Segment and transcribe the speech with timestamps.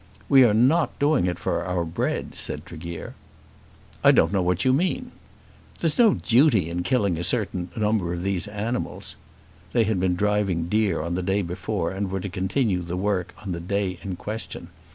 [0.27, 3.13] "We are not doing it for our bread," said Tregear.
[4.03, 5.11] "I don't know what you mean."
[5.79, 9.15] "There's no duty in killing a certain number of these animals."
[9.73, 13.35] They had been driving deer on the day before and were to continue the work
[13.45, 14.69] on the day in question.